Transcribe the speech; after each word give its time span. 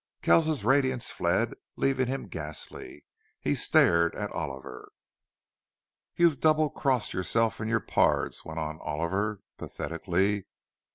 Kells's 0.23 0.63
radiance 0.65 1.11
fled, 1.11 1.53
leaving 1.75 2.07
him 2.07 2.27
ghastly. 2.27 3.05
He 3.39 3.53
stared 3.53 4.15
at 4.15 4.31
Oliver. 4.31 4.91
"You've 6.15 6.39
double 6.39 6.71
crossed 6.71 7.13
yourself 7.13 7.61
an' 7.61 7.67
your 7.67 7.81
pards," 7.81 8.43
went 8.43 8.57
on 8.59 8.79
Oliver, 8.81 9.41
pathetically. 9.59 10.47